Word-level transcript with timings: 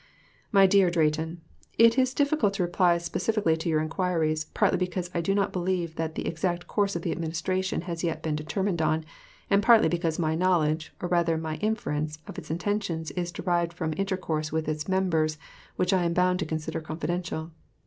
MY 0.51 0.65
DEAR 0.65 0.89
DRAYTON: 0.89 1.41
It 1.77 1.95
is 1.95 2.15
difficult 2.15 2.55
to 2.55 2.63
reply 2.63 2.97
specifically 2.97 3.55
to 3.57 3.69
your 3.69 3.79
inquiries, 3.81 4.45
partly 4.45 4.79
because 4.79 5.11
I 5.13 5.21
do 5.21 5.35
not 5.35 5.53
believe 5.53 5.93
that 5.95 6.15
the 6.15 6.25
exact 6.25 6.65
course 6.65 6.95
of 6.95 7.03
the 7.03 7.11
Administration 7.11 7.81
has 7.81 8.01
been 8.01 8.07
yet 8.09 8.35
determined 8.35 8.81
on, 8.81 9.05
and 9.51 9.61
partly 9.61 9.89
because 9.89 10.17
my 10.17 10.33
knowledge, 10.33 10.91
or 11.03 11.07
rather 11.07 11.37
my 11.37 11.57
inference, 11.57 12.17
of 12.25 12.39
its 12.39 12.49
intentions 12.49 13.11
is 13.11 13.31
derived 13.31 13.73
from 13.73 13.93
intercourse 13.95 14.51
with 14.51 14.67
its 14.67 14.87
members 14.87 15.37
which 15.75 15.93
I 15.93 16.01
am 16.03 16.13
bound 16.13 16.39
to 16.39 16.47
consider 16.47 16.81
confidential. 16.81 17.51